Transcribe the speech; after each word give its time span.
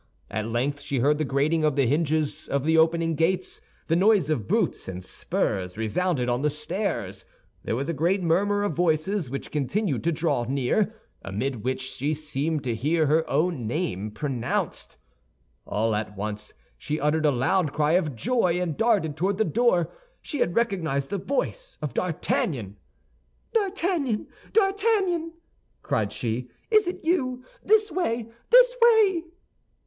At 0.31 0.47
length 0.47 0.81
she 0.81 0.97
heard 0.97 1.19
the 1.19 1.23
grating 1.23 1.63
of 1.63 1.75
the 1.75 1.85
hinges 1.85 2.47
of 2.47 2.63
the 2.63 2.75
opening 2.75 3.13
gates; 3.13 3.61
the 3.85 3.95
noise 3.95 4.31
of 4.31 4.47
boots 4.47 4.87
and 4.87 5.03
spurs 5.03 5.77
resounded 5.77 6.27
on 6.27 6.41
the 6.41 6.49
stairs. 6.49 7.23
There 7.63 7.75
was 7.75 7.87
a 7.87 7.93
great 7.93 8.23
murmur 8.23 8.63
of 8.63 8.73
voices 8.73 9.29
which 9.29 9.51
continued 9.51 10.03
to 10.05 10.11
draw 10.11 10.45
near, 10.45 10.91
amid 11.21 11.63
which 11.63 11.81
she 11.81 12.15
seemed 12.15 12.63
to 12.63 12.73
hear 12.73 13.05
her 13.05 13.29
own 13.29 13.67
name 13.67 14.09
pronounced. 14.09 14.97
All 15.67 15.93
at 15.93 16.17
once 16.17 16.55
she 16.79 16.99
uttered 16.99 17.27
a 17.27 17.31
loud 17.31 17.71
cry 17.71 17.91
of 17.91 18.15
joy, 18.15 18.59
and 18.59 18.75
darted 18.75 19.15
toward 19.15 19.37
the 19.37 19.45
door; 19.45 19.91
she 20.19 20.39
had 20.39 20.55
recognized 20.55 21.11
the 21.11 21.19
voice 21.19 21.77
of 21.79 21.93
D'Artagnan. 21.93 22.75
"D'Artagnan! 23.53 24.25
D'Artagnan!" 24.51 25.33
cried 25.83 26.11
she, 26.11 26.49
"is 26.71 26.87
it 26.87 27.05
you? 27.05 27.43
This 27.63 27.91
way! 27.91 28.31
this 28.49 28.75
way!" 28.81 29.25